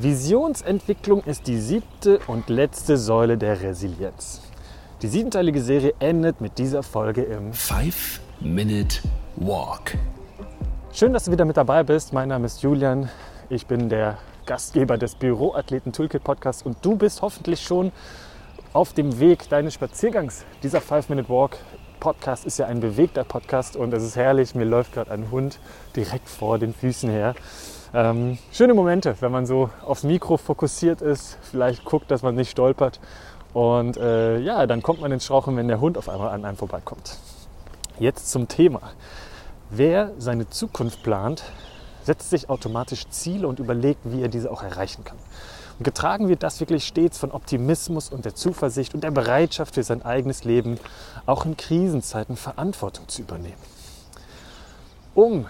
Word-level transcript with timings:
Visionsentwicklung 0.00 1.24
ist 1.24 1.48
die 1.48 1.58
siebte 1.58 2.20
und 2.28 2.48
letzte 2.48 2.96
Säule 2.96 3.36
der 3.36 3.60
Resilienz. 3.60 4.42
Die 5.02 5.08
siebenteilige 5.08 5.60
Serie 5.60 5.92
endet 5.98 6.40
mit 6.40 6.56
dieser 6.58 6.84
Folge 6.84 7.22
im 7.24 7.52
Five 7.52 8.20
Minute 8.38 9.00
Walk. 9.34 9.98
Schön, 10.92 11.12
dass 11.12 11.24
du 11.24 11.32
wieder 11.32 11.44
mit 11.44 11.56
dabei 11.56 11.82
bist. 11.82 12.12
Mein 12.12 12.28
Name 12.28 12.46
ist 12.46 12.62
Julian. 12.62 13.10
Ich 13.48 13.66
bin 13.66 13.88
der 13.88 14.18
Gastgeber 14.46 14.98
des 14.98 15.16
Büroathleten 15.16 15.92
Toolkit 15.92 16.22
Podcasts 16.22 16.62
und 16.62 16.76
du 16.82 16.94
bist 16.94 17.20
hoffentlich 17.20 17.60
schon 17.60 17.90
auf 18.74 18.92
dem 18.92 19.18
Weg 19.18 19.48
deines 19.48 19.74
Spaziergangs. 19.74 20.44
Dieser 20.62 20.80
Five 20.80 21.08
Minute 21.08 21.28
Walk 21.28 21.56
Podcast 21.98 22.46
ist 22.46 22.56
ja 22.60 22.66
ein 22.66 22.78
bewegter 22.78 23.24
Podcast 23.24 23.74
und 23.74 23.92
es 23.92 24.04
ist 24.04 24.14
herrlich. 24.14 24.54
Mir 24.54 24.64
läuft 24.64 24.92
gerade 24.92 25.10
ein 25.10 25.32
Hund 25.32 25.58
direkt 25.96 26.28
vor 26.28 26.60
den 26.60 26.72
Füßen 26.72 27.10
her. 27.10 27.34
Ähm, 27.94 28.38
schöne 28.52 28.74
Momente, 28.74 29.16
wenn 29.20 29.32
man 29.32 29.46
so 29.46 29.70
aufs 29.84 30.02
Mikro 30.02 30.36
fokussiert 30.36 31.00
ist, 31.00 31.38
vielleicht 31.42 31.84
guckt, 31.84 32.10
dass 32.10 32.22
man 32.22 32.34
nicht 32.34 32.50
stolpert. 32.50 33.00
Und 33.54 33.96
äh, 33.96 34.38
ja, 34.40 34.66
dann 34.66 34.82
kommt 34.82 35.00
man 35.00 35.10
ins 35.10 35.24
Strauchen, 35.24 35.56
wenn 35.56 35.68
der 35.68 35.80
Hund 35.80 35.96
auf 35.96 36.08
einmal 36.08 36.30
an 36.30 36.44
einem 36.44 36.56
vorbeikommt. 36.56 37.16
Jetzt 37.98 38.30
zum 38.30 38.46
Thema. 38.46 38.80
Wer 39.70 40.12
seine 40.18 40.48
Zukunft 40.48 41.02
plant, 41.02 41.42
setzt 42.04 42.30
sich 42.30 42.48
automatisch 42.50 43.08
Ziele 43.08 43.48
und 43.48 43.58
überlegt, 43.58 44.00
wie 44.04 44.22
er 44.22 44.28
diese 44.28 44.50
auch 44.50 44.62
erreichen 44.62 45.04
kann. 45.04 45.18
Und 45.78 45.84
getragen 45.84 46.28
wird 46.28 46.42
das 46.42 46.60
wirklich 46.60 46.86
stets 46.86 47.18
von 47.18 47.30
Optimismus 47.30 48.10
und 48.10 48.24
der 48.24 48.34
Zuversicht 48.34 48.94
und 48.94 49.04
der 49.04 49.10
Bereitschaft 49.10 49.74
für 49.74 49.82
sein 49.82 50.02
eigenes 50.02 50.44
Leben, 50.44 50.78
auch 51.26 51.46
in 51.46 51.56
Krisenzeiten 51.56 52.36
Verantwortung 52.36 53.08
zu 53.08 53.22
übernehmen. 53.22 53.54
Um 55.14 55.46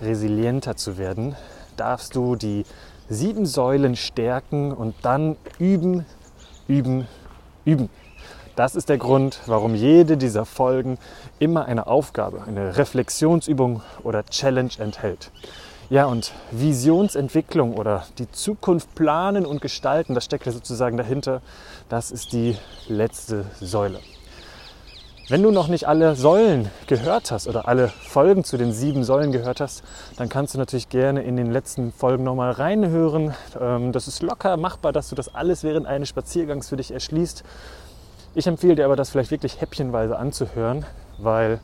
resilienter 0.00 0.76
zu 0.76 0.98
werden, 0.98 1.36
darfst 1.76 2.16
du 2.16 2.36
die 2.36 2.64
sieben 3.08 3.46
Säulen 3.46 3.96
stärken 3.96 4.72
und 4.72 4.94
dann 5.02 5.36
üben, 5.58 6.04
üben, 6.68 7.06
üben. 7.64 7.88
Das 8.56 8.74
ist 8.74 8.88
der 8.88 8.98
Grund, 8.98 9.40
warum 9.46 9.74
jede 9.74 10.16
dieser 10.16 10.46
Folgen 10.46 10.98
immer 11.38 11.66
eine 11.66 11.86
Aufgabe, 11.86 12.42
eine 12.46 12.76
Reflexionsübung 12.78 13.82
oder 14.02 14.24
Challenge 14.24 14.70
enthält. 14.78 15.30
Ja, 15.90 16.06
und 16.06 16.32
Visionsentwicklung 16.50 17.74
oder 17.74 18.06
die 18.18 18.30
Zukunft 18.32 18.94
planen 18.94 19.46
und 19.46 19.60
gestalten, 19.60 20.14
das 20.14 20.24
steckt 20.24 20.46
ja 20.46 20.52
sozusagen 20.52 20.96
dahinter, 20.96 21.42
das 21.88 22.10
ist 22.10 22.32
die 22.32 22.56
letzte 22.88 23.44
Säule. 23.60 24.00
Wenn 25.28 25.42
du 25.42 25.50
noch 25.50 25.66
nicht 25.66 25.88
alle 25.88 26.14
Säulen 26.14 26.70
gehört 26.86 27.32
hast 27.32 27.48
oder 27.48 27.66
alle 27.66 27.88
Folgen 27.88 28.44
zu 28.44 28.56
den 28.56 28.72
sieben 28.72 29.02
Säulen 29.02 29.32
gehört 29.32 29.60
hast, 29.60 29.82
dann 30.16 30.28
kannst 30.28 30.54
du 30.54 30.58
natürlich 30.58 30.88
gerne 30.88 31.24
in 31.24 31.36
den 31.36 31.50
letzten 31.50 31.90
Folgen 31.90 32.22
nochmal 32.22 32.52
reinhören. 32.52 33.34
Ähm, 33.60 33.90
das 33.90 34.06
ist 34.06 34.22
locker 34.22 34.56
machbar, 34.56 34.92
dass 34.92 35.08
du 35.08 35.16
das 35.16 35.34
alles 35.34 35.64
während 35.64 35.84
eines 35.84 36.10
Spaziergangs 36.10 36.68
für 36.68 36.76
dich 36.76 36.92
erschließt. 36.92 37.42
Ich 38.36 38.46
empfehle 38.46 38.76
dir 38.76 38.84
aber, 38.84 38.94
das 38.94 39.10
vielleicht 39.10 39.32
wirklich 39.32 39.60
häppchenweise 39.60 40.16
anzuhören, 40.16 40.86
weil 41.18 41.58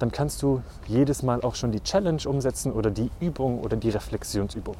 dann 0.00 0.10
kannst 0.10 0.42
du 0.42 0.64
jedes 0.88 1.22
Mal 1.22 1.42
auch 1.42 1.54
schon 1.54 1.70
die 1.70 1.84
Challenge 1.84 2.22
umsetzen 2.26 2.72
oder 2.72 2.90
die 2.90 3.12
Übung 3.20 3.60
oder 3.60 3.76
die 3.76 3.90
Reflexionsübung. 3.90 4.74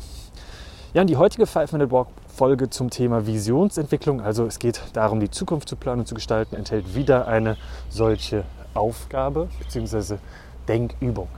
Ja, 0.97 1.03
und 1.03 1.09
die 1.09 1.19
heutige 1.19 1.45
Five 1.45 1.73
Minute 1.73 1.93
Walk 1.93 2.09
Folge 2.27 2.71
zum 2.71 2.89
Thema 2.89 3.27
Visionsentwicklung, 3.27 4.23
also 4.23 4.47
es 4.47 4.59
geht 4.59 4.81
darum, 4.95 5.21
die 5.21 5.31
Zukunft 5.31 5.69
zu 5.69 5.77
planen 5.77 6.01
und 6.01 6.07
zu 6.07 6.15
gestalten, 6.15 6.57
enthält 6.57 6.95
wieder 6.95 7.29
eine 7.29 7.59
solche 7.91 8.45
Aufgabe 8.73 9.51
bzw. 9.59 10.17
Denkübung. 10.67 11.29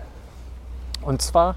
Und 1.03 1.23
zwar 1.23 1.57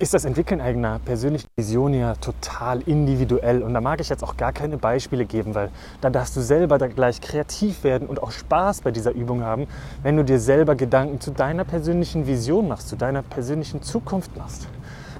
ist 0.00 0.14
das 0.14 0.24
Entwickeln 0.24 0.60
eigener 0.60 0.98
persönlichen 0.98 1.46
Vision 1.54 1.94
ja 1.94 2.16
total 2.16 2.80
individuell. 2.80 3.62
Und 3.62 3.72
da 3.72 3.80
mag 3.80 4.00
ich 4.00 4.08
jetzt 4.08 4.24
auch 4.24 4.36
gar 4.36 4.52
keine 4.52 4.78
Beispiele 4.78 5.26
geben, 5.26 5.54
weil 5.54 5.70
da 6.00 6.10
darfst 6.10 6.34
du 6.34 6.40
selber 6.40 6.76
da 6.78 6.88
gleich 6.88 7.20
kreativ 7.20 7.84
werden 7.84 8.08
und 8.08 8.20
auch 8.20 8.32
Spaß 8.32 8.80
bei 8.80 8.90
dieser 8.90 9.12
Übung 9.12 9.44
haben, 9.44 9.68
wenn 10.02 10.16
du 10.16 10.24
dir 10.24 10.40
selber 10.40 10.74
Gedanken 10.74 11.20
zu 11.20 11.30
deiner 11.30 11.62
persönlichen 11.62 12.26
Vision 12.26 12.66
machst, 12.66 12.88
zu 12.88 12.96
deiner 12.96 13.22
persönlichen 13.22 13.80
Zukunft 13.80 14.36
machst. 14.36 14.66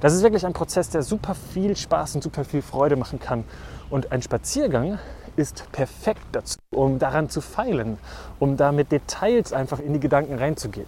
Das 0.01 0.15
ist 0.15 0.23
wirklich 0.23 0.47
ein 0.47 0.53
Prozess, 0.53 0.91
der 0.91 1.03
super 1.03 1.35
viel 1.35 1.77
Spaß 1.77 2.15
und 2.15 2.23
super 2.23 2.45
viel 2.45 2.63
Freude 2.63 2.95
machen 2.95 3.19
kann. 3.19 3.45
Und 3.91 4.13
ein 4.13 4.23
Spaziergang 4.23 4.99
ist 5.35 5.71
perfekt 5.73 6.23
dazu, 6.33 6.59
um 6.71 7.01
daran 7.01 7.31
zu 7.31 7.41
feilen, 7.41 7.99
um 8.39 8.57
da 8.57 8.71
mit 8.71 8.93
Details 8.93 9.53
einfach 9.53 9.81
in 9.81 9.93
die 9.93 10.01
Gedanken 10.01 10.39
reinzugehen. 10.39 10.87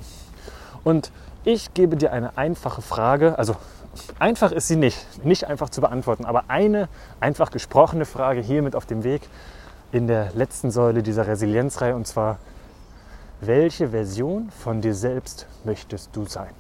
Und 0.85 1.11
ich 1.45 1.75
gebe 1.75 1.97
dir 1.97 2.13
eine 2.13 2.39
einfache 2.39 2.83
Frage, 2.83 3.37
also 3.37 3.57
einfach 4.19 4.53
ist 4.53 4.69
sie 4.69 4.77
nicht, 4.77 5.25
nicht 5.25 5.45
einfach 5.47 5.71
zu 5.71 5.81
beantworten, 5.81 6.25
aber 6.25 6.45
eine 6.49 6.89
einfach 7.19 7.51
gesprochene 7.51 8.05
Frage 8.05 8.41
hier 8.41 8.63
mit 8.63 8.77
auf 8.77 8.87
dem 8.87 9.03
Weg 9.03 9.23
in 9.91 10.07
der 10.07 10.33
letzten 10.35 10.71
Säule 10.71 11.03
dieser 11.03 11.27
Resilienzreihe 11.27 11.97
und 11.97 12.07
zwar, 12.07 12.39
welche 13.41 13.89
Version 13.89 14.51
von 14.51 14.81
dir 14.81 14.95
selbst 14.95 15.47
möchtest 15.65 16.15
du 16.15 16.27
sein? 16.27 16.51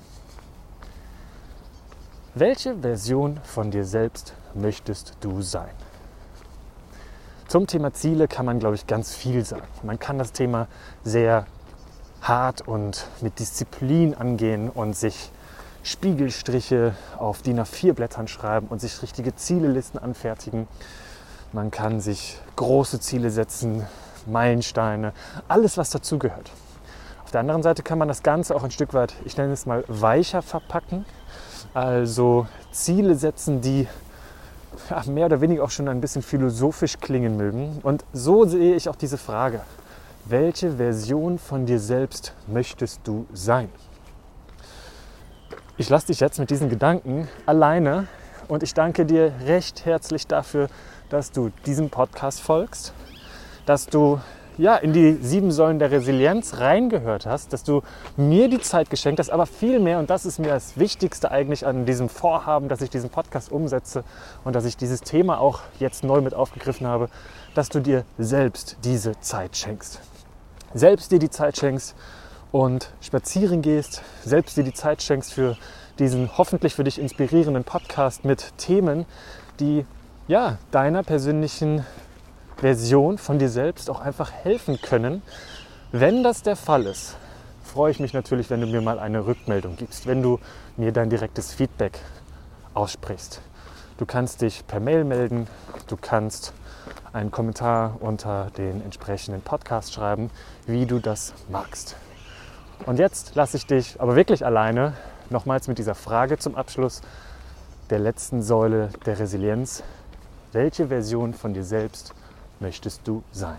Welche 2.40 2.74
Version 2.74 3.38
von 3.44 3.70
dir 3.70 3.84
selbst 3.84 4.32
möchtest 4.54 5.12
du 5.20 5.42
sein? 5.42 5.74
Zum 7.48 7.66
Thema 7.66 7.92
Ziele 7.92 8.28
kann 8.28 8.46
man, 8.46 8.58
glaube 8.58 8.76
ich, 8.76 8.86
ganz 8.86 9.14
viel 9.14 9.44
sagen. 9.44 9.68
Man 9.82 9.98
kann 9.98 10.16
das 10.16 10.32
Thema 10.32 10.66
sehr 11.04 11.44
hart 12.22 12.66
und 12.66 13.06
mit 13.20 13.40
Disziplin 13.40 14.14
angehen 14.14 14.70
und 14.70 14.96
sich 14.96 15.30
Spiegelstriche 15.82 16.94
auf 17.18 17.42
DIN 17.42 17.60
A4 17.60 17.92
Blättern 17.92 18.26
schreiben 18.26 18.68
und 18.68 18.80
sich 18.80 19.02
richtige 19.02 19.34
Zielelisten 19.34 20.00
anfertigen. 20.00 20.66
Man 21.52 21.70
kann 21.70 22.00
sich 22.00 22.40
große 22.56 23.00
Ziele 23.00 23.30
setzen, 23.30 23.84
Meilensteine, 24.24 25.12
alles 25.46 25.76
was 25.76 25.90
dazugehört. 25.90 26.50
Auf 27.22 27.32
der 27.32 27.40
anderen 27.40 27.62
Seite 27.62 27.82
kann 27.82 27.98
man 27.98 28.08
das 28.08 28.22
Ganze 28.22 28.56
auch 28.56 28.64
ein 28.64 28.70
Stück 28.70 28.94
weit, 28.94 29.12
ich 29.26 29.36
nenne 29.36 29.52
es 29.52 29.66
mal, 29.66 29.84
weicher 29.88 30.40
verpacken 30.40 31.04
also 31.74 32.46
Ziele 32.72 33.14
setzen, 33.14 33.60
die 33.60 33.86
mehr 35.06 35.26
oder 35.26 35.40
weniger 35.40 35.64
auch 35.64 35.70
schon 35.70 35.88
ein 35.88 36.00
bisschen 36.00 36.22
philosophisch 36.22 36.98
klingen 37.00 37.36
mögen. 37.36 37.78
Und 37.82 38.04
so 38.12 38.44
sehe 38.44 38.74
ich 38.74 38.88
auch 38.88 38.96
diese 38.96 39.18
Frage. 39.18 39.60
Welche 40.24 40.72
Version 40.76 41.38
von 41.38 41.66
dir 41.66 41.80
selbst 41.80 42.34
möchtest 42.46 43.00
du 43.04 43.26
sein? 43.32 43.68
Ich 45.76 45.88
lasse 45.88 46.08
dich 46.08 46.20
jetzt 46.20 46.38
mit 46.38 46.50
diesen 46.50 46.68
Gedanken 46.68 47.28
alleine 47.46 48.06
und 48.48 48.62
ich 48.62 48.74
danke 48.74 49.06
dir 49.06 49.32
recht 49.46 49.84
herzlich 49.86 50.26
dafür, 50.26 50.68
dass 51.08 51.32
du 51.32 51.50
diesem 51.66 51.88
Podcast 51.88 52.40
folgst, 52.40 52.92
dass 53.64 53.86
du 53.86 54.20
ja, 54.58 54.76
in 54.76 54.92
die 54.92 55.14
sieben 55.22 55.52
Säulen 55.52 55.78
der 55.78 55.90
Resilienz 55.90 56.58
reingehört 56.58 57.26
hast, 57.26 57.52
dass 57.52 57.64
du 57.64 57.82
mir 58.16 58.48
die 58.48 58.60
Zeit 58.60 58.90
geschenkt 58.90 59.18
hast, 59.18 59.30
aber 59.30 59.46
vielmehr, 59.46 59.98
und 59.98 60.10
das 60.10 60.26
ist 60.26 60.38
mir 60.38 60.48
das 60.48 60.78
Wichtigste 60.78 61.30
eigentlich 61.30 61.66
an 61.66 61.86
diesem 61.86 62.08
Vorhaben, 62.08 62.68
dass 62.68 62.80
ich 62.80 62.90
diesen 62.90 63.10
Podcast 63.10 63.50
umsetze 63.50 64.04
und 64.44 64.54
dass 64.54 64.64
ich 64.64 64.76
dieses 64.76 65.00
Thema 65.00 65.40
auch 65.40 65.60
jetzt 65.78 66.04
neu 66.04 66.20
mit 66.20 66.34
aufgegriffen 66.34 66.86
habe, 66.86 67.08
dass 67.54 67.68
du 67.68 67.80
dir 67.80 68.04
selbst 68.18 68.76
diese 68.84 69.18
Zeit 69.20 69.56
schenkst. 69.56 70.00
Selbst 70.74 71.10
dir 71.10 71.18
die 71.18 71.30
Zeit 71.30 71.56
schenkst 71.56 71.96
und 72.52 72.92
spazieren 73.00 73.62
gehst, 73.62 74.02
selbst 74.24 74.56
dir 74.56 74.64
die 74.64 74.74
Zeit 74.74 75.02
schenkst 75.02 75.32
für 75.32 75.56
diesen 75.98 76.36
hoffentlich 76.38 76.74
für 76.74 76.84
dich 76.84 76.98
inspirierenden 76.98 77.64
Podcast 77.64 78.24
mit 78.24 78.56
Themen, 78.56 79.04
die 79.58 79.84
ja 80.28 80.58
deiner 80.70 81.02
persönlichen 81.02 81.84
Version 82.60 83.16
von 83.16 83.38
dir 83.38 83.48
selbst 83.48 83.88
auch 83.88 84.00
einfach 84.00 84.30
helfen 84.30 84.80
können. 84.82 85.22
Wenn 85.92 86.22
das 86.22 86.42
der 86.42 86.56
Fall 86.56 86.84
ist, 86.84 87.16
freue 87.64 87.90
ich 87.90 88.00
mich 88.00 88.12
natürlich, 88.12 88.50
wenn 88.50 88.60
du 88.60 88.66
mir 88.66 88.82
mal 88.82 88.98
eine 88.98 89.26
Rückmeldung 89.26 89.76
gibst, 89.76 90.06
wenn 90.06 90.22
du 90.22 90.38
mir 90.76 90.92
dein 90.92 91.08
direktes 91.08 91.54
Feedback 91.54 91.98
aussprichst. 92.74 93.40
Du 93.96 94.04
kannst 94.04 94.42
dich 94.42 94.66
per 94.66 94.78
Mail 94.78 95.04
melden, 95.04 95.46
du 95.86 95.96
kannst 95.96 96.52
einen 97.14 97.30
Kommentar 97.30 97.96
unter 98.00 98.50
den 98.58 98.84
entsprechenden 98.84 99.40
Podcast 99.40 99.94
schreiben, 99.94 100.30
wie 100.66 100.84
du 100.84 100.98
das 100.98 101.32
magst. 101.48 101.96
Und 102.84 102.98
jetzt 102.98 103.34
lasse 103.36 103.56
ich 103.56 103.66
dich 103.66 104.00
aber 104.00 104.16
wirklich 104.16 104.44
alleine 104.44 104.92
nochmals 105.30 105.66
mit 105.66 105.78
dieser 105.78 105.94
Frage 105.94 106.36
zum 106.36 106.56
Abschluss 106.56 107.00
der 107.88 108.00
letzten 108.00 108.42
Säule 108.42 108.90
der 109.06 109.18
Resilienz. 109.18 109.82
Welche 110.52 110.88
Version 110.88 111.32
von 111.32 111.54
dir 111.54 111.64
selbst 111.64 112.14
möchtest 112.60 113.02
du 113.04 113.22
sein? 113.32 113.58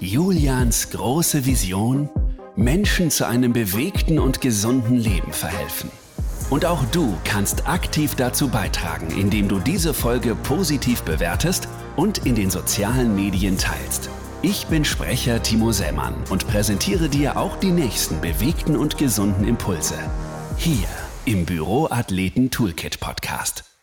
Julians 0.00 0.90
große 0.90 1.46
Vision, 1.46 2.10
Menschen 2.54 3.10
zu 3.10 3.26
einem 3.26 3.52
bewegten 3.52 4.18
und 4.18 4.40
gesunden 4.40 4.96
Leben 4.96 5.32
verhelfen. 5.32 5.90
Und 6.50 6.64
auch 6.64 6.84
du 6.92 7.14
kannst 7.24 7.66
aktiv 7.66 8.14
dazu 8.14 8.48
beitragen, 8.48 9.08
indem 9.18 9.48
du 9.48 9.58
diese 9.58 9.94
Folge 9.94 10.34
positiv 10.34 11.02
bewertest 11.02 11.68
und 11.96 12.18
in 12.26 12.34
den 12.34 12.50
sozialen 12.50 13.16
Medien 13.16 13.58
teilst. 13.58 14.10
Ich 14.42 14.66
bin 14.66 14.84
Sprecher 14.84 15.42
Timo 15.42 15.72
Sellmann 15.72 16.14
und 16.30 16.46
präsentiere 16.46 17.08
dir 17.08 17.36
auch 17.36 17.56
die 17.56 17.72
nächsten 17.72 18.20
bewegten 18.20 18.76
und 18.76 18.98
gesunden 18.98 19.44
Impulse. 19.44 19.98
Hier 20.56 20.88
im 21.24 21.44
Büroathleten 21.46 22.50
Toolkit 22.50 23.00
Podcast. 23.00 23.75